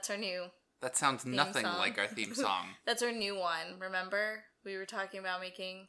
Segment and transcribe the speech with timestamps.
[0.00, 0.44] That's our new.
[0.80, 1.78] That sounds nothing song.
[1.78, 2.68] like our theme song.
[2.86, 3.78] That's our new one.
[3.78, 5.88] Remember, we were talking about making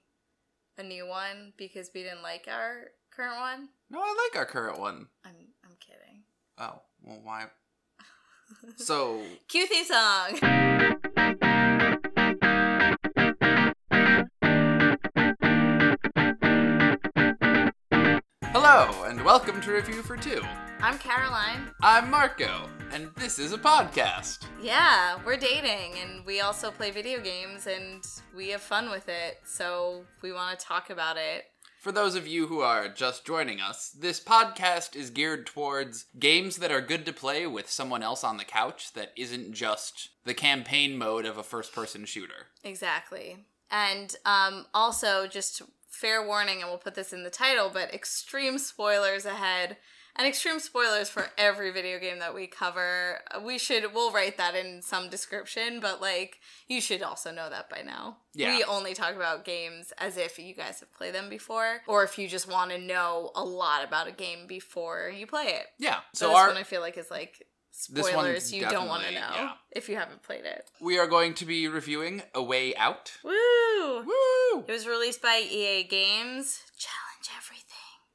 [0.77, 3.69] a new one because we didn't like our current one.
[3.89, 5.07] no, I like our current one.
[5.23, 6.23] I'm I'm kidding.
[6.57, 7.45] Oh, well, why?
[8.75, 11.41] So, Cue theme song.
[18.51, 20.43] Hello, and welcome to Review for Two.
[20.81, 21.71] I'm Caroline.
[21.81, 24.39] I'm Marco, and this is a podcast.
[24.61, 28.03] Yeah, we're dating and we also play video games and
[28.35, 29.39] we have fun with it.
[29.45, 31.45] So we want to talk about it.
[31.79, 36.57] For those of you who are just joining us, this podcast is geared towards games
[36.57, 40.33] that are good to play with someone else on the couch that isn't just the
[40.33, 42.47] campaign mode of a first person shooter.
[42.65, 43.45] Exactly.
[43.71, 48.57] And um, also, just fair warning, and we'll put this in the title, but extreme
[48.57, 49.77] spoilers ahead.
[50.13, 53.19] And extreme spoilers for every video game that we cover.
[53.45, 57.69] We should, we'll write that in some description, but like, you should also know that
[57.69, 58.17] by now.
[58.33, 58.57] Yeah.
[58.57, 62.19] We only talk about games as if you guys have played them before, or if
[62.19, 65.67] you just want to know a lot about a game before you play it.
[65.79, 69.03] Yeah, So so this our one I feel like is like spoilers you don't want
[69.03, 69.51] to know yeah.
[69.71, 70.69] if you haven't played it.
[70.79, 73.13] we are going to be reviewing A Way Out.
[73.23, 74.03] Woo!
[74.03, 74.63] Woo!
[74.67, 76.61] It was released by EA Games.
[76.77, 77.67] Challenge everything.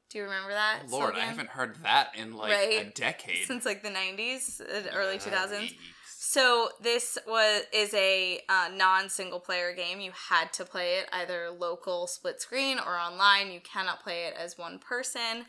[0.09, 0.83] Do you remember that?
[0.89, 3.45] Lord, I haven't heard that in like a decade.
[3.45, 5.73] since like the '90s, uh, early 2000s.
[6.05, 9.99] So this was is a uh, non-single player game.
[9.99, 13.51] You had to play it either local split screen or online.
[13.51, 15.45] You cannot play it as one person,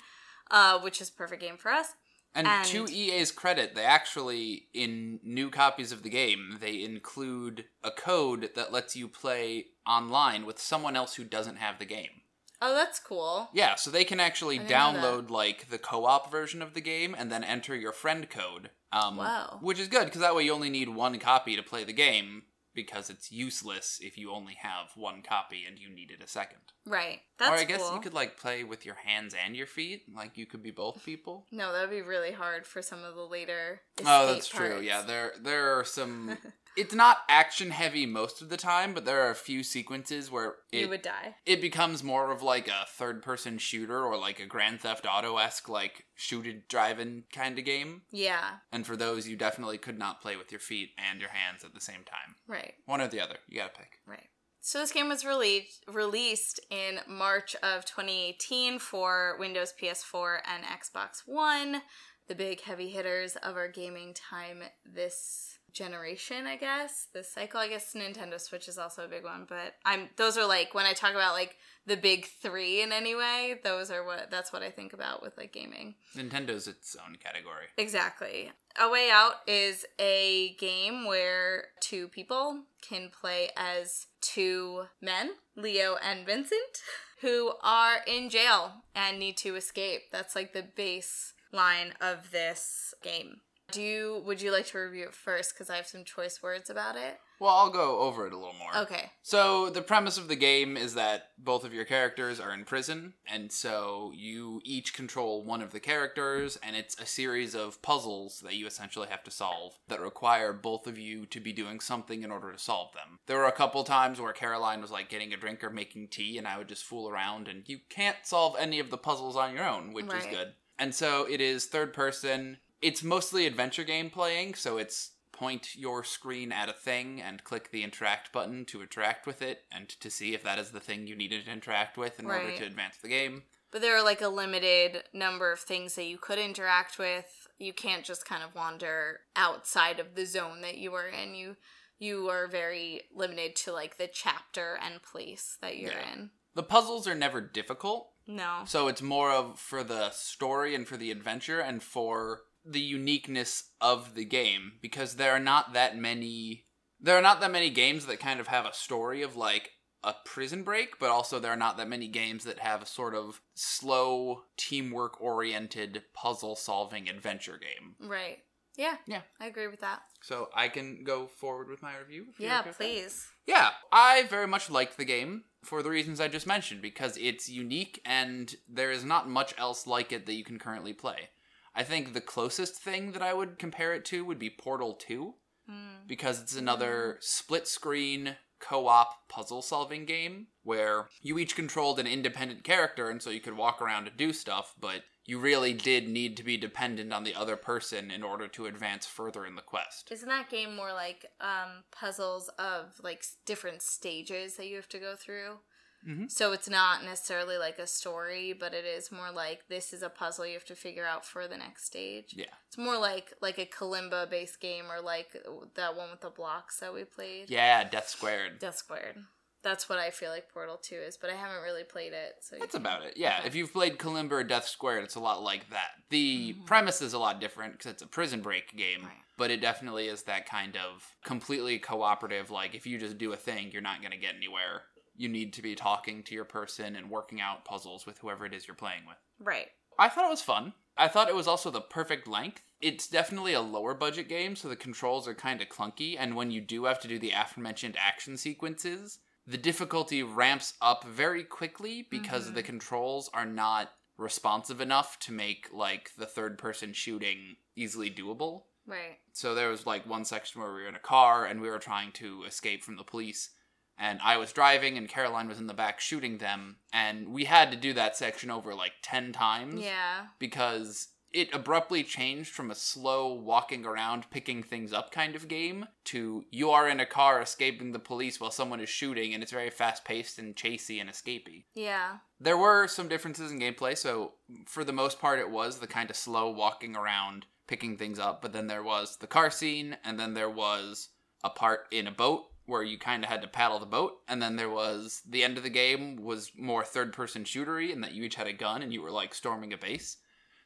[0.50, 1.95] uh, which is a perfect game for us.
[2.39, 7.64] And, And- to EA's credit, they actually, in new copies of the game, they include
[7.83, 12.22] a code that lets you play online with someone else who doesn't have the game.
[12.62, 13.50] Oh, that's cool.
[13.53, 14.70] Yeah, so they can actually I didn't
[15.03, 18.70] know download like the co-op version of the game and then enter your friend code.
[18.92, 19.59] Um, Wow.
[19.61, 22.44] Which is good because that way you only need one copy to play the game
[22.79, 26.61] because it's useless if you only have one copy and you needed a second.
[26.87, 27.19] Right.
[27.37, 27.94] That's or I guess cool.
[27.94, 31.05] you could like play with your hands and your feet, like you could be both
[31.05, 31.44] people.
[31.50, 33.81] No, that would be really hard for some of the later.
[34.06, 34.81] Oh, that's true.
[34.81, 36.38] Yeah, there there are some.
[36.78, 40.55] it's not action heavy most of the time, but there are a few sequences where
[40.72, 41.34] it you would die.
[41.44, 45.37] it becomes more of like a third person shooter or like a Grand Theft Auto
[45.38, 48.03] esque like shooted driving kind of game.
[48.12, 48.59] Yeah.
[48.71, 51.75] And for those, you definitely could not play with your feet and your hands at
[51.75, 52.37] the same time.
[52.47, 52.75] Right.
[52.87, 53.37] One or the other.
[53.49, 53.99] You gotta pick.
[54.06, 54.28] Right.
[54.61, 61.22] So this game was released released in March of 2018 for Windows, PS4, and Xbox
[61.27, 61.83] One,
[62.28, 67.06] the big heavy hitters of our gaming time this generation, I guess.
[67.12, 70.47] This cycle, I guess Nintendo Switch is also a big one, but I'm those are
[70.47, 71.56] like when I talk about like
[71.87, 75.37] the big 3 in any way, those are what that's what I think about with
[75.37, 75.94] like gaming.
[76.17, 77.67] Nintendo's its own category.
[77.77, 78.50] Exactly.
[78.81, 85.97] A Way Out is a game where two people can play as two men, Leo
[85.97, 86.83] and Vincent,
[87.21, 90.03] who are in jail and need to escape.
[90.12, 93.41] That's like the base line of this game.
[93.70, 96.70] Do you would you like to review it first cuz I have some choice words
[96.70, 97.20] about it?
[97.41, 98.76] Well, I'll go over it a little more.
[98.78, 99.12] Okay.
[99.22, 103.14] So the premise of the game is that both of your characters are in prison,
[103.26, 108.41] and so you each control one of the characters, and it's a series of puzzles
[108.41, 112.22] that you essentially have to solve that require both of you to be doing something
[112.25, 113.20] in order to solve them.
[113.26, 116.38] There were a couple times where Caroline was like getting a drink or making tea,
[116.38, 119.54] and I would just fool around, and you can't solve any of the puzzles on
[119.54, 120.54] your own, which is good.
[120.78, 122.59] And so it is third person.
[122.81, 127.71] It's mostly adventure game playing, so it's point your screen at a thing and click
[127.71, 131.06] the interact button to interact with it and to see if that is the thing
[131.06, 133.44] you needed to interact with in order to advance the game.
[133.71, 137.47] But there are like a limited number of things that you could interact with.
[137.59, 141.34] You can't just kind of wander outside of the zone that you are in.
[141.34, 141.56] You
[142.00, 146.12] you are very limited to like the chapter and place that you're Yeah.
[146.15, 146.31] in.
[146.55, 148.62] The puzzles are never difficult, No.
[148.66, 153.70] so it's more of for the story and for the adventure and for the uniqueness
[153.81, 156.67] of the game because there are not that many
[157.00, 159.70] there are not that many games that kind of have a story of like
[160.05, 163.14] a prison break, but also there are not that many games that have a sort
[163.14, 167.97] of slow teamwork oriented puzzle solving adventure game.
[168.00, 168.38] Right.
[168.76, 168.97] Yeah.
[169.06, 169.23] Yeah.
[169.41, 170.02] I agree with that.
[170.23, 172.26] So I can go forward with my review.
[172.38, 172.76] Yeah, that?
[172.76, 173.26] please.
[173.47, 177.49] Yeah, I very much liked the game for the reasons I just mentioned because it's
[177.49, 181.31] unique and there is not much else like it that you can currently play.
[181.75, 185.34] I think the closest thing that I would compare it to would be Portal 2
[185.70, 186.06] Mm.
[186.06, 192.06] because it's another split screen co op puzzle solving game where you each controlled an
[192.06, 196.08] independent character and so you could walk around and do stuff, but you really did
[196.08, 199.62] need to be dependent on the other person in order to advance further in the
[199.62, 200.08] quest.
[200.10, 204.99] Isn't that game more like um, puzzles of like different stages that you have to
[204.99, 205.58] go through?
[206.06, 206.31] Mhm.
[206.31, 210.09] So it's not necessarily like a story, but it is more like this is a
[210.09, 212.35] puzzle you have to figure out for the next stage.
[212.37, 212.55] Yeah.
[212.69, 215.37] It's more like like a kalimba based game or like
[215.75, 217.50] that one with the blocks that we played.
[217.50, 218.59] Yeah, Death Squared.
[218.59, 219.25] Death Squared.
[219.61, 222.37] That's what I feel like Portal 2 is, but I haven't really played it.
[222.43, 223.17] So That's can- about it.
[223.17, 225.95] Yeah, if you've played Kalimba or Death Squared, it's a lot like that.
[226.11, 226.65] The Mhm.
[226.67, 229.17] premise is a lot different because it's a prison break game, Right.
[229.37, 232.50] but it definitely is that kind of completely cooperative.
[232.53, 234.85] Like, if you just do a thing, you're not going to get anywhere.
[235.19, 238.55] You need to be talking to your person and working out puzzles with whoever it
[238.55, 239.19] is you're playing with.
[239.38, 239.69] Right.
[239.99, 240.73] I thought it was fun.
[240.97, 242.62] I thought it was also the perfect length.
[242.81, 246.50] It's definitely a lower budget game, so the controls are kind of clunky, and when
[246.53, 252.03] you do have to do the aforementioned action sequences, the difficulty ramps up very quickly
[252.03, 252.55] because Mhm.
[252.55, 258.64] the controls are not responsive enough to make like the third person shooting easily doable.
[258.87, 259.19] Right.
[259.32, 261.79] So there was like one section where we were in a car and we were
[261.79, 263.50] trying to escape from the police.
[263.99, 266.77] And I was driving and Caroline was in the back shooting them.
[266.93, 270.27] And we had to do that section over like 10 times Yeah.
[270.39, 275.85] because it abruptly changed from a slow walking around picking things up kind of game
[276.05, 279.53] to you are in a car escaping the police while someone is shooting and it's
[279.53, 281.65] very fast paced and chasey and escapey.
[281.75, 282.19] Yeah.
[282.41, 284.35] There were some differences in gameplay, so
[284.65, 288.41] for the most part, it was the kind of slow walking around, picking things up.
[288.41, 291.09] But then there was the car scene, and then there was
[291.45, 294.41] a part in a boat where you kind of had to paddle the boat, and
[294.41, 298.12] then there was the end of the game was more third person shootery, and that
[298.15, 300.19] you each had a gun and you were like storming a base.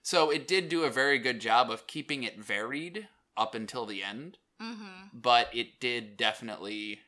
[0.02, 4.02] So it did do a very good job of keeping it varied up until the
[4.02, 5.08] end Mm-hmm.
[5.12, 7.00] but it did definitely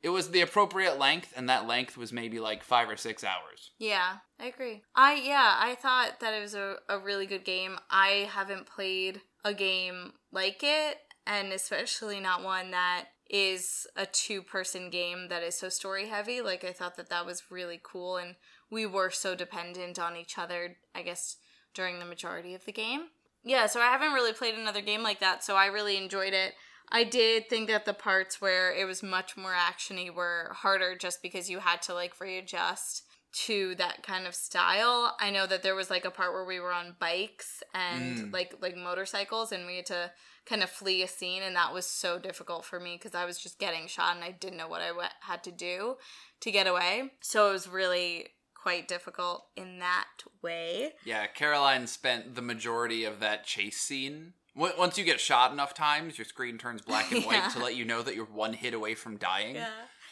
[0.00, 3.72] it was the appropriate length and that length was maybe like five or six hours
[3.80, 4.82] Yeah, I agree.
[4.94, 7.78] I yeah, I thought that it was a, a really good game.
[7.90, 14.42] I haven't played a game like it, and especially not one that is a two
[14.42, 16.40] person game that is so story heavy.
[16.40, 18.34] Like I thought that that was really cool, and
[18.70, 20.76] we were so dependent on each other.
[20.94, 21.36] I guess
[21.74, 23.02] during the majority of the game.
[23.42, 26.54] Yeah, so I haven't really played another game like that, so I really enjoyed it.
[26.92, 31.22] I did think that the parts where it was much more actiony were harder just
[31.22, 35.16] because you had to like readjust to that kind of style.
[35.20, 38.32] I know that there was like a part where we were on bikes and Mm.
[38.32, 40.10] like like motorcycles and we had to
[40.46, 43.38] kind of flee a scene and that was so difficult for me because I was
[43.38, 44.90] just getting shot and I didn't know what I
[45.20, 45.96] had to do
[46.40, 47.10] to get away.
[47.20, 50.06] So it was really quite difficult in that
[50.42, 50.92] way.
[51.04, 56.18] yeah caroline spent the majority of that chase scene once you get shot enough times
[56.18, 57.48] your screen turns black and white Yeah.
[57.48, 59.56] to let you know that you're one hit away from dying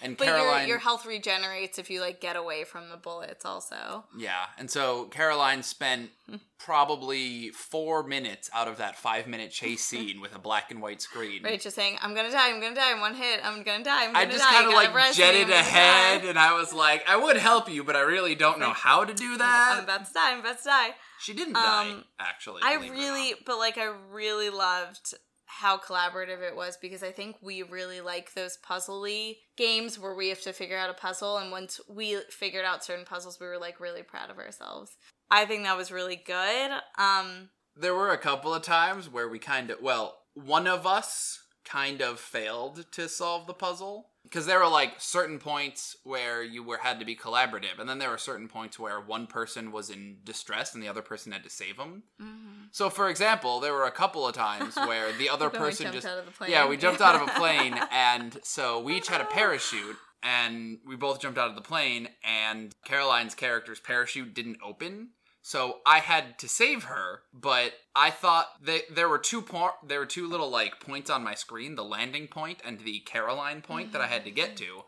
[0.03, 3.45] and But caroline your, your health regenerates if you like get away from the bullets
[3.45, 4.05] also.
[4.17, 6.11] yeah and so caroline spent
[6.59, 11.01] probably four minutes out of that five minute chase scene with a black and white
[11.01, 13.83] screen Right, just saying, I'm gonna die, I'm gonna die in one hit, I'm gonna
[13.85, 14.21] die, I'm gonna die.
[14.21, 14.31] I die.
[14.33, 16.29] just kind of like res me, jetted ahead, die.
[16.29, 19.15] and I was like, I would help you, but I really don't know how to
[19.15, 20.91] do that." I'm about to die, I'm about to die.
[21.21, 22.61] She didn't die, Um, actually.
[22.65, 25.15] I believe it or really, but like, I really loved
[25.49, 30.29] how collaborative it was because I think we really like those puzzly games where we
[30.29, 33.59] have to figure out a puzzle, and once we figured out certain puzzles, we were
[33.59, 34.97] like really proud of ourselves.
[35.31, 36.71] I think that was really good.
[36.99, 41.41] Um, there were a couple of times where we kind of, well, one of us
[41.65, 46.63] kind of failed to solve the puzzle because there were like certain points where you
[46.63, 49.89] were had to be collaborative, and then there were certain points where one person was
[49.89, 52.03] in distress and the other person had to save them.
[52.21, 52.65] Mm-hmm.
[52.71, 56.19] So, for example, there were a couple of times where the other person just out
[56.19, 56.51] of the plane.
[56.51, 60.79] Yeah, we jumped out of a plane, and so we each had a parachute, and
[60.87, 65.11] we both jumped out of the plane, and Caroline's character's parachute didn't open.
[65.49, 69.99] So I had to save her, but I thought that there were two po- there
[69.99, 73.93] were two little like points on my screen, the landing point and the Caroline point
[73.93, 74.81] that I had to get mm-hmm.
[74.81, 74.83] to.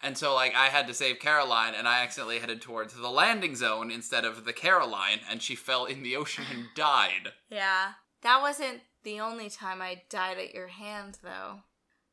[0.00, 3.56] And so like I had to save Caroline and I accidentally headed towards the landing
[3.56, 7.32] zone instead of the Caroline and she fell in the ocean and died.
[7.50, 7.94] Yeah.
[8.22, 11.64] That wasn't the only time I died at your hand, though.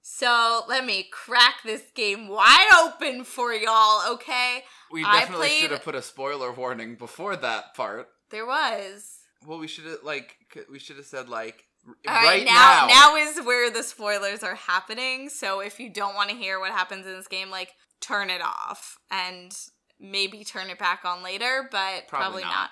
[0.01, 4.63] So let me crack this game wide open for y'all, okay?
[4.91, 8.07] We definitely should have put a spoiler warning before that part.
[8.29, 9.19] There was.
[9.45, 10.35] Well, we should have like
[10.69, 12.87] we should have said like All right, right now, now.
[12.87, 15.29] now is where the spoilers are happening.
[15.29, 17.69] So if you don't want to hear what happens in this game, like
[18.01, 19.55] turn it off and
[19.99, 22.49] maybe turn it back on later, but Probably probably, not.
[22.51, 22.69] not.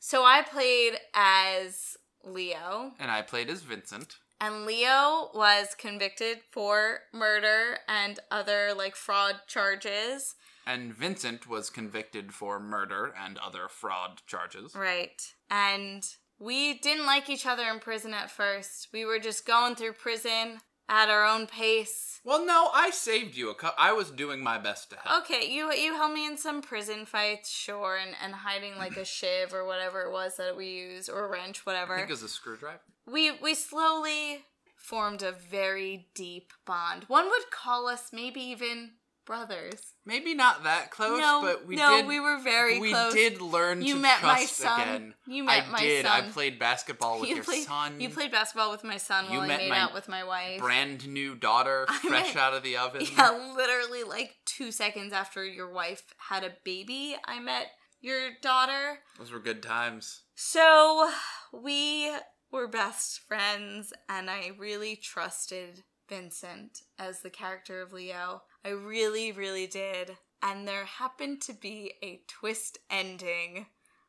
[0.00, 2.92] So I played as Leo.
[2.98, 4.16] and I played as Vincent.
[4.40, 10.34] And Leo was convicted for murder and other like fraud charges.
[10.66, 14.74] And Vincent was convicted for murder and other fraud charges.
[14.74, 15.22] Right.
[15.50, 16.04] And
[16.38, 18.88] we didn't like each other in prison at first.
[18.92, 22.20] We were just going through prison at our own pace.
[22.24, 23.74] Well, no, I saved you a cup.
[23.78, 25.24] I was doing my best to help.
[25.24, 29.04] Okay, you you held me in some prison fights, sure, and, and hiding like a
[29.04, 31.94] shiv or whatever it was that we used, or a wrench, whatever.
[31.94, 32.80] I think it was a screwdriver.
[33.10, 34.44] We we slowly
[34.76, 37.04] formed a very deep bond.
[37.08, 38.92] One would call us maybe even
[39.26, 39.80] brothers.
[40.04, 41.82] Maybe not that close, no, but we did.
[41.82, 42.06] no, did.
[42.06, 42.80] we were very close.
[42.82, 43.12] we close.
[43.12, 44.80] did learn You to met my son.
[44.80, 45.14] again.
[45.26, 46.06] You met I my did.
[46.06, 46.24] son.
[46.24, 48.00] I played basketball with you your played, son.
[48.00, 50.22] You played basketball with my son You while I met made my out with my
[50.22, 50.60] wife.
[50.60, 53.04] brand new daughter, I fresh met- out of the oven.
[53.18, 57.66] Yeah, literally like two seconds after your wife had a baby, I met
[58.00, 59.00] your daughter.
[59.18, 60.22] Those were good times.
[60.36, 61.10] So
[61.52, 62.12] we
[62.52, 68.42] were best friends, and I really trusted Vincent as the character of Leo.
[68.64, 70.16] I really, really did.
[70.42, 73.66] And there happened to be a twist ending,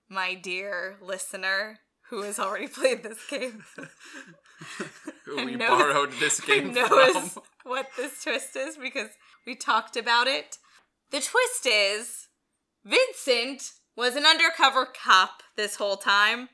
[0.10, 1.80] my dear listener,
[2.10, 3.64] who has already played this game.
[5.26, 7.44] Who we know- borrowed this game knows from.
[7.64, 9.10] what this twist is because
[9.46, 10.58] we talked about it.
[11.12, 12.28] The twist is
[12.86, 16.50] Vincent was an undercover cop this whole time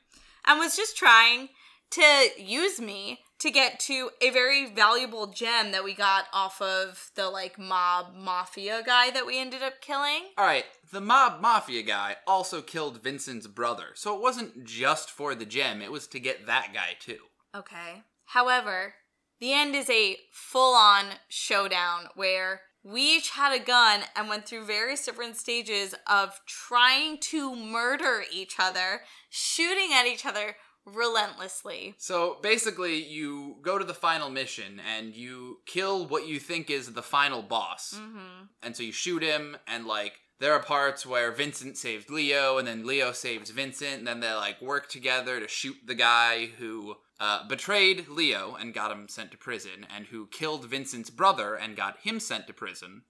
[0.46, 1.48] and was just trying
[1.94, 7.10] to use me to get to a very valuable gem that we got off of
[7.14, 10.22] the like mob mafia guy that we ended up killing.
[10.38, 15.34] All right, the mob mafia guy also killed Vincent's brother, so it wasn't just for
[15.34, 17.18] the gem; it was to get that guy too.
[17.54, 18.02] Okay.
[18.26, 18.94] However,
[19.40, 24.46] the end is a full on showdown where we each had a gun and went
[24.46, 31.94] through various different stages of trying to murder each other, shooting at each other relentlessly.
[31.98, 36.92] So basically, you go to the final mission and you kill what you think is
[36.92, 37.94] the final boss.
[37.98, 38.44] Mm-hmm.
[38.62, 42.66] And so you shoot him, and like there are parts where Vincent saves Leo, and
[42.66, 46.96] then Leo saves Vincent, and then they like work together to shoot the guy who
[47.20, 51.76] uh, betrayed Leo and got him sent to prison, and who killed Vincent's brother and
[51.76, 53.02] got him sent to prison.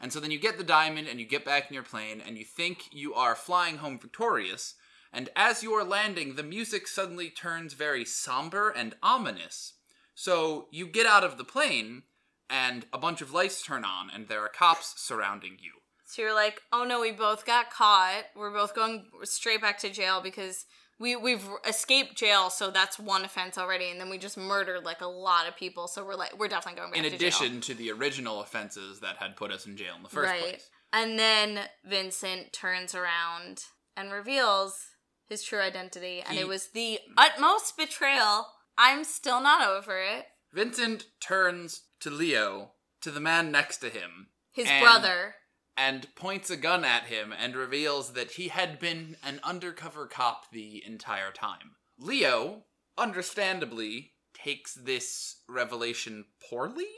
[0.00, 2.38] And so then you get the diamond and you get back in your plane and
[2.38, 4.74] you think you are flying home victorious.
[5.12, 9.74] And as you are landing, the music suddenly turns very somber and ominous.
[10.14, 12.02] So you get out of the plane
[12.48, 15.72] and a bunch of lights turn on and there are cops surrounding you.
[16.04, 18.24] So you're like, oh no, we both got caught.
[18.34, 20.66] We're both going straight back to jail because
[20.98, 25.00] we we've escaped jail, so that's one offense already, and then we just murdered like
[25.00, 25.88] a lot of people.
[25.88, 27.16] So we're like, we're definitely going back In to jail.
[27.16, 30.68] addition to the original offenses that had put us in jail in the first place.
[30.92, 33.64] And then Vincent turns around
[33.96, 34.89] and reveals
[35.30, 38.52] his true identity, and He- it was the utmost betrayal.
[38.76, 40.26] I'm still not over it.
[40.52, 45.36] Vincent turns to Leo, to the man next to him, His And- brother.
[45.76, 50.50] and points a gun at him and reveals that he had been an undercover cop
[50.50, 51.76] the entire time.
[51.96, 52.66] Leo,
[52.98, 56.88] understandably, takes this revelation poorly.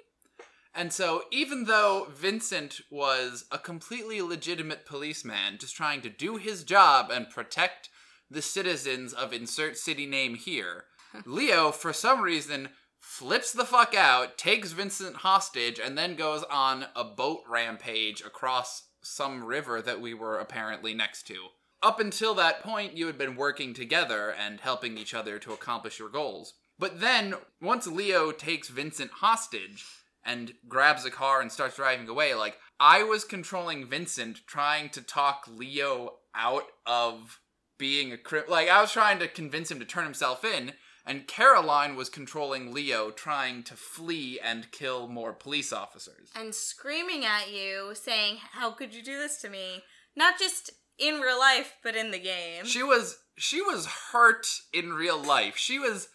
[0.74, 6.64] And so, even though Vincent was a completely legitimate policeman just trying to do his
[6.64, 7.90] job and protect
[8.32, 10.84] the citizens of insert city name here,
[11.26, 16.86] Leo, for some reason, flips the fuck out, takes Vincent hostage, and then goes on
[16.94, 21.48] a boat rampage across some river that we were apparently next to.
[21.82, 25.98] Up until that point, you had been working together and helping each other to accomplish
[25.98, 26.54] your goals.
[26.78, 29.84] But then, once Leo takes Vincent hostage
[30.24, 35.02] and grabs a car and starts driving away, like, I was controlling Vincent trying to
[35.02, 37.40] talk Leo out of
[37.82, 38.44] being a crim.
[38.48, 40.74] Like, I was trying to convince him to turn himself in,
[41.04, 46.30] and Caroline was controlling Leo trying to flee and kill more police officers.
[46.36, 49.82] and screaming at you, saying, How could you do this to me?
[50.14, 52.64] Not just in real life, but in the game.
[52.66, 55.56] She was she was hurt in real life.
[55.56, 56.08] She was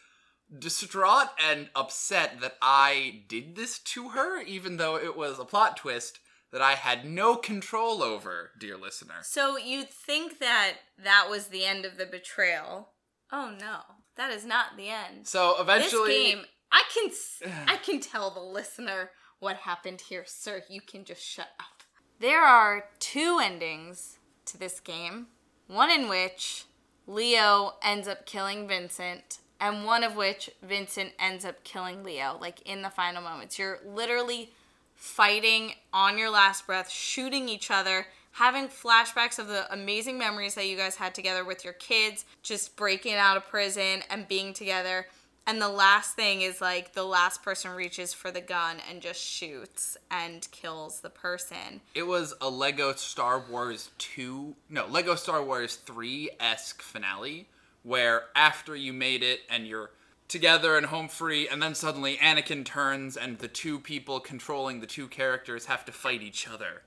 [0.57, 5.75] distraught and upset that I did this to her even though it was a plot
[5.75, 6.19] twist
[6.51, 9.15] that I had no control over, dear listener.
[9.21, 12.89] so you'd think that that was the end of the betrayal.
[13.31, 13.79] Oh no,
[14.15, 15.27] that is not the end.
[15.27, 20.63] So eventually this game, I can, I can tell the listener what happened here, sir.
[20.69, 21.83] You can just shut up.
[22.19, 25.27] There are two endings to this game.
[25.67, 26.63] One in which
[27.05, 32.61] Leo ends up killing Vincent, and one of which Vincent ends up killing Leo, like
[32.61, 33.59] in the final moments.
[33.59, 34.53] You're literally
[34.97, 40.67] fighting on your last breath, shooting each other, having flashbacks of the amazing memories that
[40.67, 45.07] you guys had together with your kids, just breaking out of prison and being together.
[45.45, 49.21] And the last thing is like the last person reaches for the gun and just
[49.21, 51.79] shoots and kills the person.
[51.95, 57.47] It was a Lego Star Wars 2, no, Lego Star Wars 3 esque finale
[57.83, 59.91] where after you made it and you're
[60.27, 64.87] together and home free, and then suddenly Anakin turns and the two people controlling the
[64.87, 66.81] two characters have to fight each other.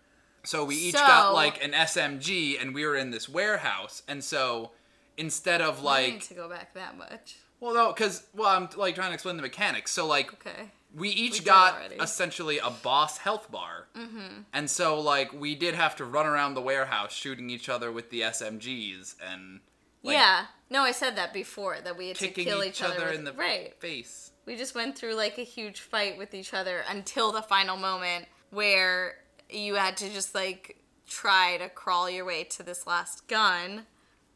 [0.45, 4.73] So we each got like an SMG and we were in this warehouse, and so
[5.17, 7.37] instead of like, to go back that much.
[7.61, 9.91] well, no, because, well, I'm like trying to explain the mechanics.
[9.93, 10.71] So, like, Okay.
[10.95, 13.89] we each did got essentially a boss health bar.
[13.95, 14.43] Mm-hmm.
[14.55, 18.09] And so, like, we did have to run around the warehouse shooting each other with
[18.11, 19.61] the SMGs and
[20.03, 20.47] like, yeah.
[20.71, 23.25] No, I said that before that we had to kill each, each, other, with- in
[23.25, 23.75] the right.
[23.81, 24.31] face.
[24.47, 28.27] We just went through like a huge fight with each other until the final moment
[28.51, 29.17] where
[29.49, 30.77] you had to just like
[31.09, 33.87] try to crawl your way to this last gun.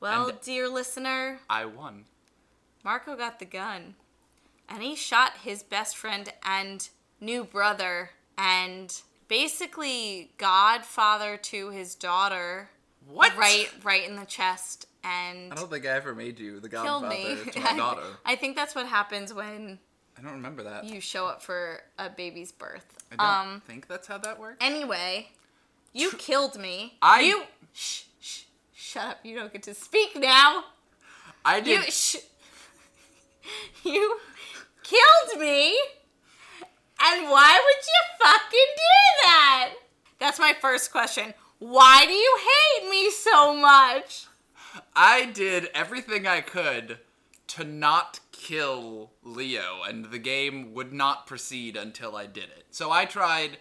[0.01, 2.05] Well, And- dear listener, I won.
[2.85, 3.95] Marco got the gun.
[4.69, 6.89] And he shot his best friend and
[7.21, 8.95] new brother and
[9.29, 12.71] basically godfather to his daughter
[13.07, 13.37] What?
[13.37, 17.15] right right in the chest and I don't think I ever made you the godfather
[17.53, 18.03] to my daughter.
[18.25, 19.79] I think that's what happens when
[20.19, 20.85] I don't remember that.
[20.85, 22.87] you show up for a baby's birth.
[23.13, 24.57] I don't Um think that's how that works.
[24.61, 25.29] anyway,
[25.93, 26.97] you killed me.
[27.03, 27.43] I- you
[27.73, 28.43] shh, shh,
[28.73, 29.19] shut up.
[29.25, 30.65] You don't get to speak now.
[31.45, 31.93] I You did.
[33.85, 34.19] you
[34.83, 35.77] killed me.
[37.07, 39.75] And why would you fucking do that?
[40.19, 41.35] That's my first question.
[41.59, 44.27] Why do you hate me so much?
[44.97, 46.99] I did everything I could
[47.49, 52.67] to not kill Leo, and the game would not proceed until I did it.
[52.71, 53.59] So I tried.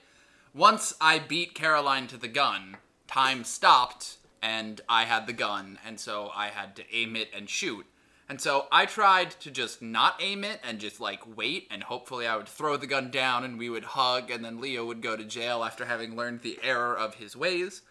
[0.53, 2.77] Once I beat Caroline to the gun,
[3.07, 7.49] time stopped, and I had the gun, and so I had to aim it and
[7.49, 7.85] shoot.
[8.29, 12.25] And so I tried to just not aim it and just like wait, and hopefully
[12.25, 15.15] I would throw the gun down and we would hug, and then Leo would go
[15.15, 17.81] to jail after having learned the error of his ways.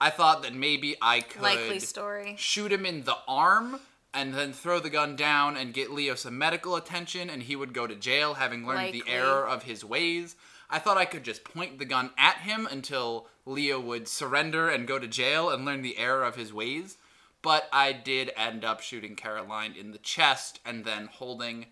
[0.00, 2.34] I thought that maybe I could Likely story.
[2.38, 3.80] shoot him in the arm
[4.14, 7.74] and then throw the gun down and get Leo some medical attention and he would
[7.74, 10.36] go to jail having learned the error of his ways.
[10.70, 14.86] I thought I could just point the gun at him until Leo would surrender and
[14.86, 16.96] go to jail and learn the error of his ways.
[17.42, 21.66] But I did end up shooting Caroline in the chest and then holding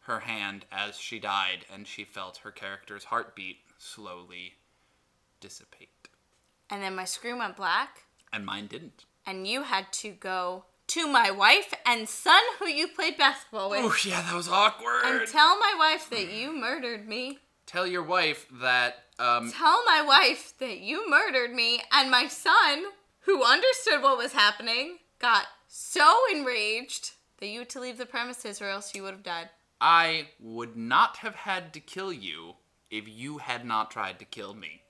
[0.00, 4.54] her hand as she died and she felt her character's heartbeat slowly
[5.40, 5.93] dissipate.
[6.70, 9.04] And then my screen went black, And mine didn't.
[9.26, 13.80] and you had to go to my wife and son who you played basketball with
[13.82, 15.02] Oh, yeah, that was awkward.
[15.04, 17.38] and tell my wife that you murdered me.
[17.66, 22.84] tell your wife that um Tell my wife that you murdered me, and my son,
[23.20, 28.60] who understood what was happening, got so enraged that you had to leave the premises
[28.60, 29.48] or else you would have died.
[29.80, 32.54] I would not have had to kill you
[32.90, 34.82] if you had not tried to kill me.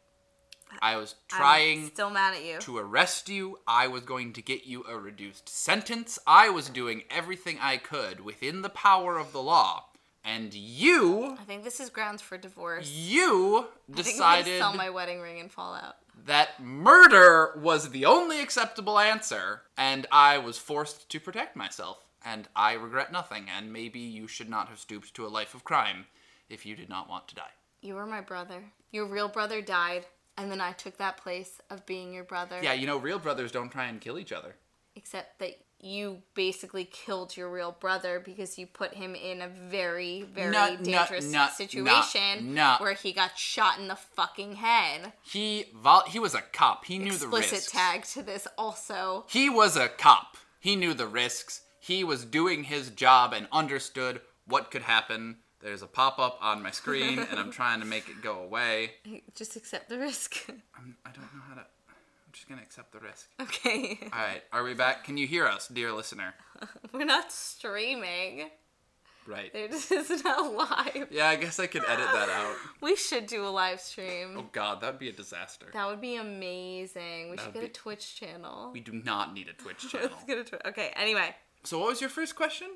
[0.82, 2.58] I was I'm trying still mad at you.
[2.60, 3.58] to arrest you.
[3.66, 6.18] I was going to get you a reduced sentence.
[6.26, 9.86] I was doing everything I could within the power of the law.
[10.24, 12.90] And you I think this is grounds for divorce.
[12.90, 15.96] you I think I'm gonna decided sell my wedding ring and fall out.
[16.26, 21.98] that murder was the only acceptable answer, and I was forced to protect myself.
[22.24, 25.62] And I regret nothing, and maybe you should not have stooped to a life of
[25.62, 26.06] crime
[26.48, 27.52] if you did not want to die.
[27.82, 28.62] You were my brother.
[28.92, 32.60] Your real brother died, and then I took that place of being your brother.
[32.62, 34.56] Yeah, you know, real brothers don't try and kill each other.
[34.96, 40.22] Except that you basically killed your real brother because you put him in a very,
[40.22, 42.76] very No, dangerous no, situation no, no.
[42.78, 45.12] where he got shot in the fucking head.
[45.22, 46.84] He vol- he was a cop.
[46.86, 47.72] He knew the Explicit risks.
[47.72, 49.26] tag to this also.
[49.28, 50.36] He was a cop.
[50.60, 51.62] He knew the risks.
[51.80, 55.36] He was doing his job and understood what could happen.
[55.64, 58.90] There's a pop up on my screen, and I'm trying to make it go away.
[59.34, 60.44] Just accept the risk.
[60.76, 61.60] I'm, I don't know how to.
[61.62, 63.28] I'm just gonna accept the risk.
[63.40, 63.98] okay.
[64.12, 65.04] All right, are we back?
[65.04, 66.34] Can you hear us, dear listener?
[66.92, 68.50] We're not streaming.
[69.26, 69.50] Right.
[69.54, 71.06] This is not live.
[71.10, 72.56] Yeah, I guess I could edit that out.
[72.82, 74.34] We should do a live stream.
[74.36, 75.66] Oh God, that'd be a disaster.
[75.72, 77.30] That would be amazing.
[77.30, 78.70] We That should get a Twitch channel.
[78.74, 80.10] We do not need a Twitch channel.
[80.12, 80.60] Let's get a Twitch.
[80.66, 80.92] Okay.
[80.96, 82.68] Anyway, So, what was your first question?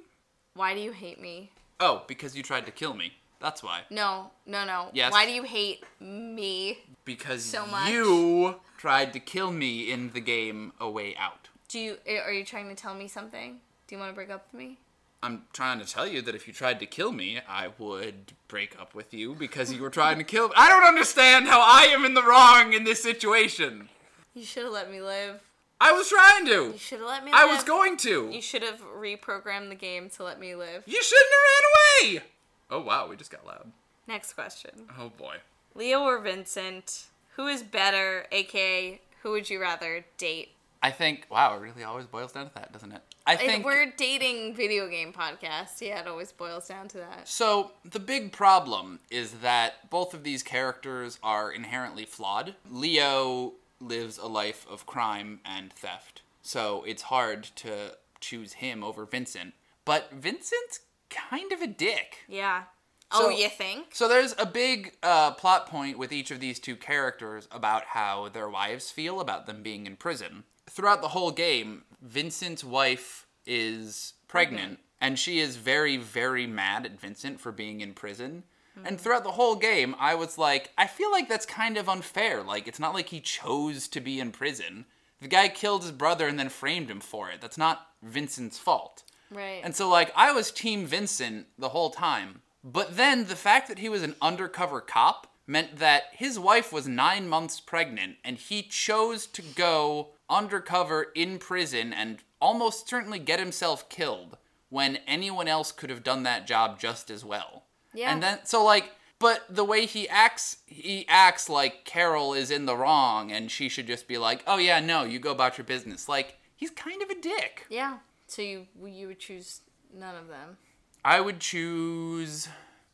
[0.54, 1.50] why do you hate me?
[1.80, 3.12] Oh, because you tried to kill me.
[3.40, 3.82] That's why.
[3.90, 4.88] No, no, no.
[4.92, 5.12] Yes.
[5.12, 6.78] Why do you hate me?
[7.04, 7.90] Because So much.
[7.90, 11.48] you tried to kill me in the game A Way Out.
[11.68, 13.60] Do you eh, are you trying to tell me something?
[13.86, 14.78] Do you want to break up with me?
[15.22, 18.80] I'm trying to tell you that if you tried to kill me, I would break
[18.80, 20.54] up with you because you were trying to kill me.
[20.56, 23.88] I don't understand how I am in the wrong in this situation.
[24.34, 25.40] You should have let me live.
[25.80, 26.72] I was trying to.
[26.72, 27.30] You should have let me.
[27.32, 27.56] I live.
[27.56, 28.30] was going to.
[28.32, 30.82] You should have reprogrammed the game to let me live.
[30.86, 32.24] You shouldn't have ran away.
[32.70, 33.70] Oh wow, we just got loud.
[34.06, 34.70] Next question.
[34.98, 35.36] Oh boy.
[35.74, 37.06] Leo or Vincent?
[37.36, 40.50] Who is better, aka who would you rather date?
[40.82, 43.02] I think wow, it really always boils down to that, doesn't it?
[43.26, 45.80] I If think we're dating video game podcast.
[45.80, 47.28] Yeah, it always boils down to that.
[47.28, 52.54] So, the big problem is that both of these characters are inherently flawed.
[52.70, 59.04] Leo lives a life of crime and theft, so it's hard to choose him over
[59.04, 59.54] Vincent.
[59.84, 62.24] But Vincent's kind of a dick.
[62.28, 62.64] Yeah.
[63.12, 63.94] So- oh, you think?
[63.94, 68.28] So, there's a big uh, plot point with each of these two characters about how
[68.28, 70.44] their wives feel about them being in prison.
[70.68, 77.00] Throughout the whole game, Vincent's wife is pregnant, and she is very, very mad at
[77.00, 78.44] Vincent for being in prison.
[78.84, 78.96] And mm-hmm.
[78.96, 82.42] throughout the whole game, I was like, I feel like that's kind of unfair.
[82.42, 84.86] Like, it's not like he chose to be in prison.
[85.20, 87.40] The guy killed his brother and then framed him for it.
[87.40, 89.02] That's not Vincent's fault.
[89.30, 89.60] Right.
[89.62, 92.42] And so, like, I was Team Vincent the whole time.
[92.64, 96.86] But then the fact that he was an undercover cop meant that his wife was
[96.86, 103.38] nine months pregnant and he chose to go undercover in prison and almost certainly get
[103.38, 104.36] himself killed
[104.68, 107.64] when anyone else could have done that job just as well.
[107.94, 108.12] Yeah.
[108.12, 112.66] And then, so, like, but the way he acts, he acts like Carol is in
[112.66, 115.64] the wrong and she should just be like, oh, yeah, no, you go about your
[115.64, 116.08] business.
[116.08, 117.66] Like, he's kind of a dick.
[117.70, 117.98] yeah.
[118.30, 120.58] So you you would choose none of them.
[121.02, 122.46] I would choose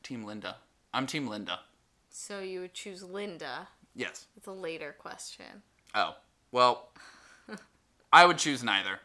[0.04, 0.58] Team Linda.
[0.92, 1.58] I'm Team Linda.
[2.08, 3.66] So you would choose Linda.
[3.96, 4.26] Yes.
[4.36, 5.64] It's a later question.
[5.92, 6.14] Oh.
[6.52, 6.90] Well,
[8.12, 9.00] I would choose neither.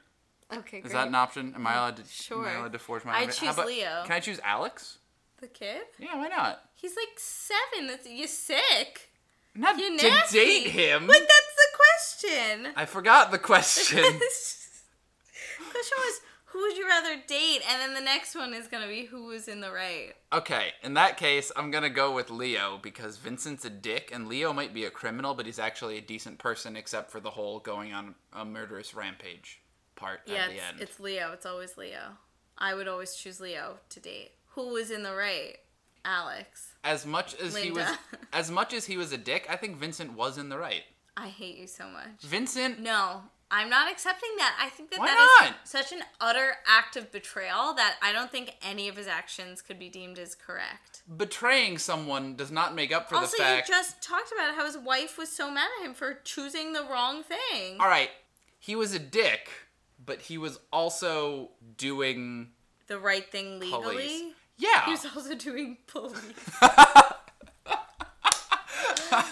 [0.54, 0.94] Okay, Is great.
[0.94, 1.54] that an option?
[1.56, 2.04] Am I allowed to?
[2.08, 2.48] Sure.
[2.48, 3.14] Am I allowed to forge my?
[3.14, 4.04] I'd own- How choose about- Leo.
[4.06, 4.99] Can I choose Alex?
[5.42, 5.82] The kid?
[5.98, 6.62] Yeah, why not?
[6.76, 7.88] He's like seven.
[7.88, 9.10] That's you're sick.
[9.56, 10.38] Not You're to nasty.
[10.38, 11.08] date him.
[11.08, 12.68] But that's the question.
[12.76, 13.98] I forgot the question.
[13.98, 19.06] question was who would you rather date, and then the next one is gonna be
[19.06, 20.14] who was in the right.
[20.34, 24.52] okay, in that case, I'm gonna go with Leo because Vincent's a dick, and Leo
[24.54, 27.94] might be a criminal, but he's actually a decent person, except for the whole going
[27.94, 29.62] on a murderous rampage
[29.96, 30.80] part Yeah, at the end.
[30.80, 31.32] it's Leo.
[31.34, 32.18] It's always Leo.
[32.58, 34.32] I would always choose Leo to date.
[34.50, 35.58] Who was in the right?
[36.06, 36.74] Alex.
[36.84, 37.86] as much as he was
[38.34, 40.84] as much as he was a dick, I think Vincent was in the right.
[41.18, 42.22] I hate you so much.
[42.22, 44.56] Vincent No, I'm not accepting that.
[44.62, 45.68] I think that Why that is not?
[45.68, 49.78] such an utter act of betrayal that I don't think any of his actions could
[49.78, 51.04] be deemed as correct.
[51.18, 54.56] betraying someone does not make up for also, the fact Also, you just talked about
[54.56, 57.76] how his wife was so mad at him for choosing the wrong thing.
[57.80, 58.10] All right,
[58.58, 59.50] he was a dick,
[60.04, 62.52] but he was also doing
[62.88, 63.82] The right thing legally.
[63.82, 64.34] police.
[64.60, 64.86] Yeah.
[64.86, 66.16] He was also doing police.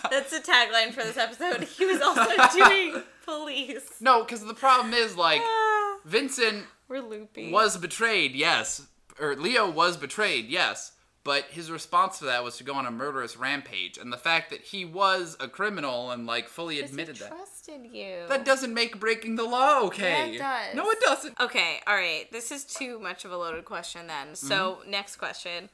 [0.09, 1.63] That's the tagline for this episode.
[1.63, 3.89] He was also doing police.
[3.99, 7.51] no, cuz the problem is like Ah, Vincent We're loopy.
[7.51, 8.81] was betrayed, yes.
[9.19, 10.93] Or Leo was betrayed, yes.
[11.27, 14.49] But his response to that was to go on a murderous rampage, and the fact
[14.49, 18.15] that he was a criminal and like fully Because he admitted that trusted you.
[18.29, 20.29] that doesn't make breaking the law okay.
[20.35, 20.75] Yeah, it does.
[20.75, 21.37] No, it doesn't.
[21.37, 22.31] Okay, all right.
[22.31, 24.35] This is too much of a loaded question then.
[24.35, 24.89] So, Mm-hmm.
[24.89, 25.67] next question.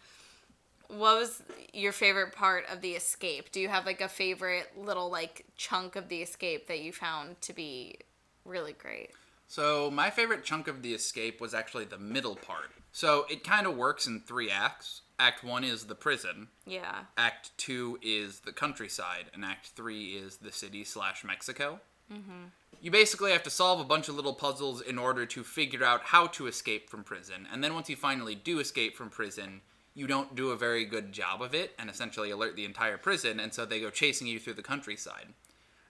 [0.88, 3.52] What was your favorite part of the escape?
[3.52, 7.40] Do you have like a favorite little like chunk of the escape that you found
[7.42, 7.98] to be
[8.44, 9.12] really great?
[9.48, 12.72] So, my favorite chunk of the escape was actually the middle part.
[12.92, 15.02] So, it kind of works in three acts.
[15.20, 17.06] Act 1 is the prison, Yeah.
[17.18, 21.80] Act 2 is the countryside, and Act 3 is the city slash Mexico.
[22.12, 22.46] Mm-hmm.
[22.82, 26.02] You basically have to solve a bunch of little puzzles in order to figure out
[26.06, 27.48] how to escape from prison.
[27.52, 29.62] And then once you finally do escape from prison,
[29.96, 33.40] you don't do a very good job of it and essentially alert the entire prison,
[33.40, 35.28] and so they go chasing you through the countryside.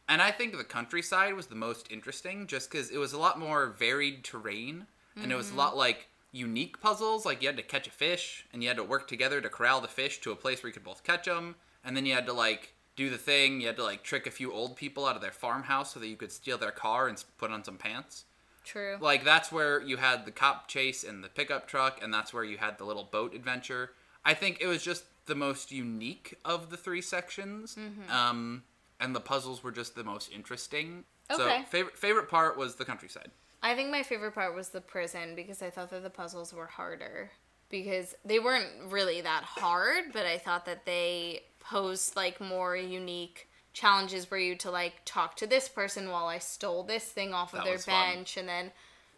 [0.08, 3.40] And I think the countryside was the most interesting just because it was a lot
[3.40, 7.26] more varied terrain and it was a lot like unique puzzles.
[7.26, 9.80] Like you had to catch a fish and you had to work together to corral
[9.80, 11.56] the fish to a place where you could both catch them.
[11.86, 14.32] And then you had to like do the thing, you had to like trick a
[14.32, 17.24] few old people out of their farmhouse so that you could steal their car and
[17.38, 18.26] put on some pants.
[18.64, 18.98] True.
[19.00, 22.44] Like that's where you had the cop chase and the pickup truck, and that's where
[22.44, 23.92] you had the little boat adventure.
[24.26, 27.78] I think it was just the most unique of the three sections,
[28.10, 28.64] um,
[29.00, 31.04] and the puzzles were just the most interesting.
[31.30, 31.62] Okay.
[31.62, 33.32] So favorite favorite part was the countryside.
[33.64, 36.68] I think my favorite part was the prison because I thought that the puzzles were
[36.68, 37.32] harder
[37.70, 43.48] because they weren't really that hard, but I thought that they posed like more unique
[43.72, 47.54] challenges where you to like talk to this person while I stole this thing off
[47.54, 48.16] of That their was fun.
[48.18, 48.72] bench and then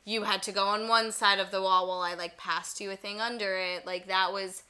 [0.06, 2.92] you had to go on one side of the wall while I like passed you
[2.92, 3.86] a thing under it.
[3.86, 4.62] Like that was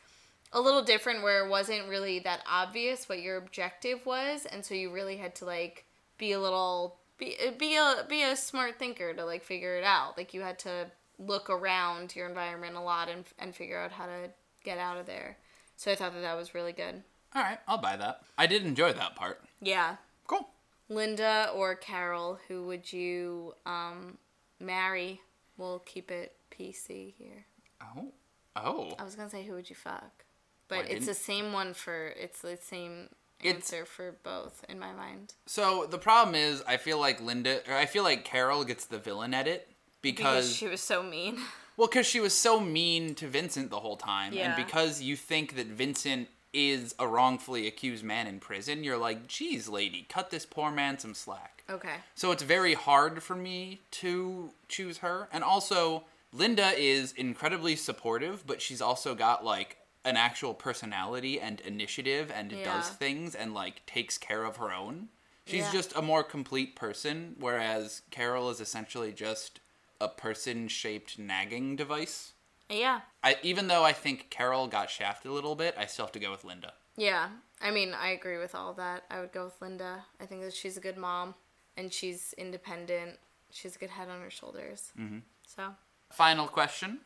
[0.54, 4.74] a little different where it wasn't really that obvious what your objective was and so
[4.74, 5.84] you really had to like
[6.18, 10.18] be a little be be a be a smart thinker to like figure it out.
[10.18, 14.06] Like you had to look around your environment a lot and and figure out how
[14.06, 14.30] to
[14.64, 15.38] get out of there.
[15.78, 17.04] So I thought that that was really good.
[17.34, 18.22] All right, I'll buy that.
[18.38, 19.42] I did enjoy that part.
[19.62, 19.98] Yeah.
[20.26, 20.48] Cool.
[20.88, 24.18] Linda or Carol, who would you um,
[24.60, 25.22] marry?
[25.58, 27.46] We'll keep it PC here.
[27.82, 28.14] Oh.
[28.56, 28.94] Oh.
[28.98, 30.24] I was gonna say who would you fuck,
[30.70, 33.10] but it's the same one for it's the same
[33.42, 35.34] It's- answer for both in my mind.
[35.46, 38.98] So the problem is, I feel like Linda, or I feel like Carol gets the
[38.98, 39.68] villain edit
[40.02, 41.40] Because because, she was so mean.
[41.78, 44.56] well, because she was so mean to Vincent the whole time, Yeah.
[44.56, 49.28] and because you think that Vincent is a wrongfully accused man in prison, you're like,
[49.28, 51.64] geez, lady, cut this poor man some slack.
[51.70, 51.96] Okay.
[52.16, 55.28] So it's very hard for me to choose her.
[55.34, 61.60] And also, Linda is incredibly supportive, but she's also got like an actual personality and
[61.62, 65.10] initiative and does things and like takes care of her own.
[65.46, 65.72] She's Yeah.
[65.72, 69.60] just a more complete person, whereas Carol is essentially just
[70.02, 72.34] a person shaped nagging device.
[72.70, 73.02] Yeah.
[73.24, 76.20] I, even though I think Carol got shafted a little bit, I still have to
[76.20, 76.74] go with Linda.
[76.98, 77.30] Yeah.
[77.62, 79.04] I mean, I agree with all that.
[79.10, 80.06] I would go with Linda.
[80.20, 81.36] I think that she's a good mom
[81.78, 83.20] and she's independent.
[83.52, 84.92] She's a good head on her shoulders.
[85.00, 85.20] Mm-hmm.
[85.48, 85.76] So,
[86.12, 87.00] Final question.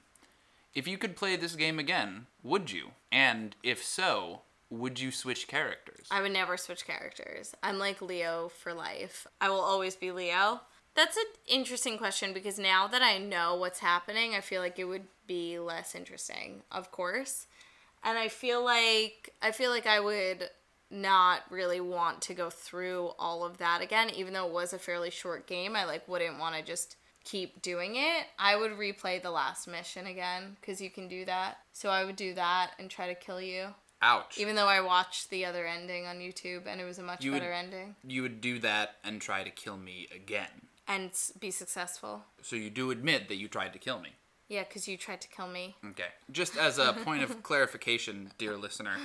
[0.80, 2.92] If you could play this game again, would you?
[3.12, 6.08] And if so, would you switch characters?
[6.10, 7.54] I would never switch characters.
[7.62, 9.28] I'm like Leo for life.
[9.42, 10.62] I will always be Leo.
[10.96, 14.86] That's an interesting question because now that I know what's happening, I feel like it
[14.86, 17.48] would be less interesting, of course.
[18.02, 20.50] And I feel like I feel like I would
[20.90, 24.80] not really want to go through all of that again even though it was a
[24.80, 25.76] fairly short game.
[25.76, 28.26] I like wouldn't want to just keep doing it.
[28.38, 31.60] I would replay the last mission again cuz you can do that.
[31.74, 33.74] So I would do that and try to kill you.
[34.02, 34.38] Ouch.
[34.38, 37.32] Even though I watched the other ending on YouTube and it was a much You
[37.32, 40.68] would- better ending you would do that and try to kill me again.
[40.88, 42.26] and be successful.
[42.42, 44.16] So you do admit that you tried to kill me.
[44.48, 45.76] Yeah, because you tried to kill me.
[45.86, 46.08] Okay.
[46.32, 48.98] Just as a point of clarification, dear listener,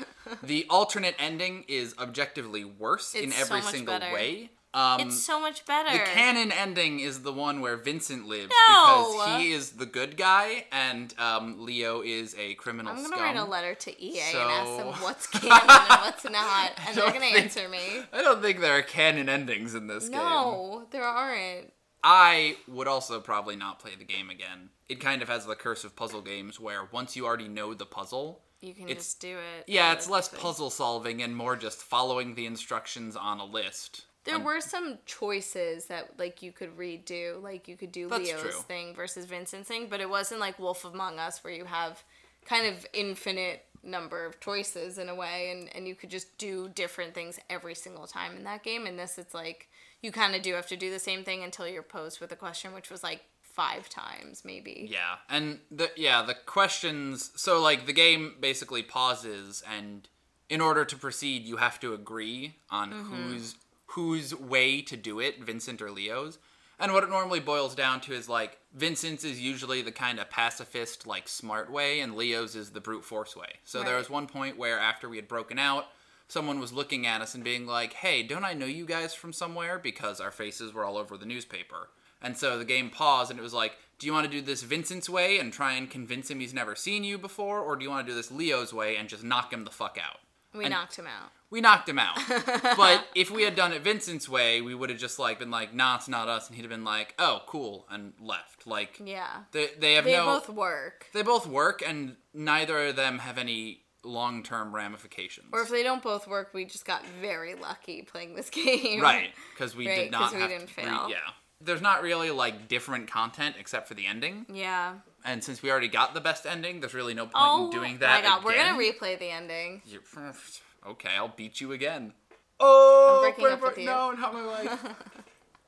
[0.43, 4.15] the alternate ending is objectively worse in It's so every much single better.
[4.15, 4.49] way.
[4.75, 5.91] Um, it's so much better.
[5.93, 9.13] the canon ending is the one where Vincent lives No!
[9.17, 13.21] because he is the good guy and um, Leo is a criminal I'm gonna scum.
[13.21, 16.97] write a letter to EA and ask So- them what's canon and what's not, and
[16.97, 18.03] they're gonna think- answer me.
[18.13, 20.19] I don't think there are canon endings in this game.
[20.19, 21.73] No, there aren't.
[22.03, 24.71] I would also probably not play the game again.
[24.89, 27.87] It kind of has the curse of puzzle games where once you already know the
[27.87, 29.65] puzzle, You can It's- just do it.
[29.69, 34.07] yeah, it's less puzzle solving and more just following the instructions on a list.
[34.25, 38.51] There were some choices that like you could redo, like you could do Leo's true.
[38.51, 42.03] thing versus Vincent's thing, but it wasn't like Wolf Among Us where you have
[42.47, 46.71] kind of infinite number of choices in a way and, and you could just do
[46.71, 48.87] different things every single time in that game.
[48.87, 49.69] In this it's like
[50.01, 52.37] you kind of do have to do the same thing until you're posed with a
[52.37, 53.23] question, which was like
[53.55, 54.89] five times maybe.
[54.91, 57.31] Yeah, and the yeah the questions.
[57.37, 60.09] So like the game basically pauses, and
[60.49, 63.15] in order to proceed, you have to agree on mm-hmm.
[63.15, 63.55] whose
[63.95, 66.39] whose way to do it, Vincent or Leo's.
[66.79, 70.31] And what it normally boils down to is like Vincent's is usually the kind of
[70.31, 73.61] pacifist, like smart way, and Leo's is the brute force way.
[73.65, 75.87] So there was one point where after we had broken out,
[76.27, 79.33] someone was looking at us and being like, "Hey, don't I know you guys from
[79.33, 81.91] somewhere?" Because our faces were all over the newspaper.
[82.21, 84.63] And so the game paused, and it was like, "Do you want to do this
[84.63, 87.91] Vincent's way and try and convince him he's never seen you before, or do you
[87.91, 90.19] want to do this Leo's way and just knock him the fuck out?"
[90.55, 91.33] We And- knocked him out.
[91.51, 92.17] we knocked him out.
[92.77, 95.75] but if we had done it Vincent's way, we would have just like been like,
[95.75, 98.67] "Nah, it's not us," and he'd have been like, "Oh, cool," and left.
[98.67, 99.45] Like Yeah.
[99.53, 101.07] they they have They no both work.
[101.13, 105.49] they both work, and neither of them have any long term ramifications.
[105.53, 109.01] Or if they don't both work, we just got very lucky playing this game.
[109.01, 111.09] right, because we Right, did not 'cause we didn't re- fail.
[111.09, 111.19] yeah.
[111.65, 114.95] There's not really like different content except for the ending, Yeah.
[115.25, 117.99] and since we already got the best ending, there's really no point Oh in doing
[117.99, 118.23] that.
[118.23, 119.83] my god, we're gonna replay the ending.
[119.87, 120.03] You-
[120.87, 122.13] okay, I'll beat you again.
[122.61, 123.87] Oh, breaking up with you.
[123.87, 124.85] no, not my wife.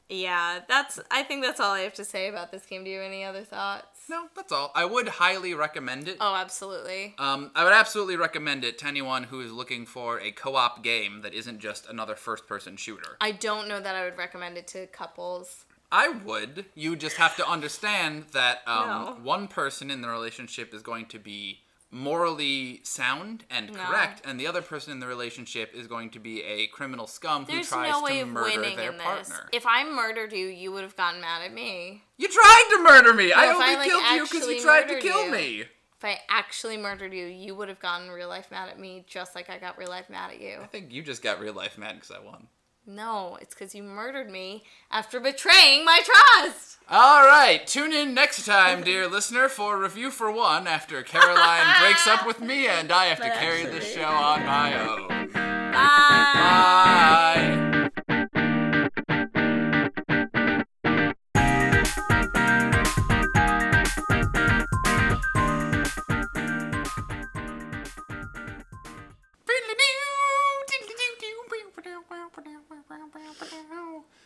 [0.08, 1.00] Yeah, that's.
[1.10, 2.84] I think that's all I have to say about this game.
[2.84, 4.02] Do you have any other thoughts?
[4.08, 4.70] no, that's all.
[4.72, 6.18] I would highly recommend it.
[6.20, 7.16] Oh, absolutely.
[7.18, 11.22] Um, I would absolutely recommend it to anyone who is looking for a co-op game
[11.22, 13.16] that isn't just another first-person shooter.
[13.20, 15.64] I don't know that I would recommend it to couples.
[15.92, 16.66] I would.
[16.74, 19.16] You just have to understand that um, No.
[19.22, 21.60] one person in the relationship is going to be
[21.92, 23.78] morally sound and No.
[23.84, 27.44] correct, and the other person in the relationship is going to be a criminal scum
[27.46, 29.06] There's who tries no way to of murder winning their in this.
[29.06, 29.48] partner.
[29.52, 32.02] If I murdered you, you would have gotten mad at me.
[32.18, 33.32] You tried to murder me.
[33.32, 35.30] I only I, like, killed you because you tried to kill you.
[35.30, 35.60] me.
[35.98, 39.34] If I actually murdered you, you would have gotten real life mad at me, just
[39.34, 40.58] like I got real life mad at you.
[40.62, 42.48] I think you just got real life mad because I won.
[42.86, 46.78] No, it's because you murdered me after betraying my trust.
[46.88, 52.06] All right, tune in next time, dear listener, for review for one after Caroline breaks
[52.06, 55.08] up with me and I have to carry the actually- show on my own.
[55.32, 55.72] Bye.
[55.72, 57.62] Bye.